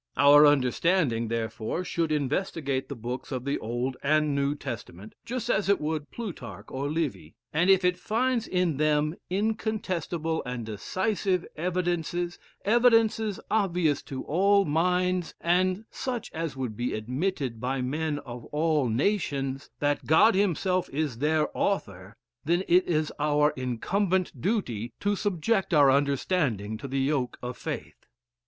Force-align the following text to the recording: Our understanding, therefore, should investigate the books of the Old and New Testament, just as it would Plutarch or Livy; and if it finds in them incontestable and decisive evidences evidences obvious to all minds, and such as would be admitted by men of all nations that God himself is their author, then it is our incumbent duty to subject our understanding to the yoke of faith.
Our 0.17 0.47
understanding, 0.47 1.27
therefore, 1.27 1.83
should 1.85 2.11
investigate 2.11 2.89
the 2.89 2.95
books 2.95 3.31
of 3.31 3.45
the 3.45 3.59
Old 3.59 3.97
and 4.01 4.33
New 4.33 4.55
Testament, 4.55 5.13
just 5.25 5.47
as 5.47 5.69
it 5.69 5.79
would 5.79 6.09
Plutarch 6.09 6.65
or 6.69 6.89
Livy; 6.89 7.35
and 7.53 7.69
if 7.69 7.85
it 7.85 7.99
finds 7.99 8.47
in 8.47 8.77
them 8.77 9.13
incontestable 9.29 10.41
and 10.43 10.65
decisive 10.65 11.45
evidences 11.55 12.39
evidences 12.65 13.39
obvious 13.51 14.01
to 14.05 14.23
all 14.23 14.65
minds, 14.65 15.35
and 15.39 15.85
such 15.91 16.31
as 16.33 16.57
would 16.57 16.75
be 16.75 16.95
admitted 16.95 17.59
by 17.61 17.83
men 17.83 18.17
of 18.25 18.45
all 18.45 18.89
nations 18.89 19.69
that 19.79 20.07
God 20.07 20.33
himself 20.33 20.89
is 20.89 21.19
their 21.19 21.55
author, 21.55 22.17
then 22.43 22.63
it 22.67 22.87
is 22.87 23.13
our 23.19 23.51
incumbent 23.51 24.41
duty 24.41 24.93
to 24.99 25.15
subject 25.15 25.75
our 25.75 25.91
understanding 25.91 26.75
to 26.79 26.87
the 26.87 26.99
yoke 27.01 27.37
of 27.43 27.55
faith. 27.55 28.07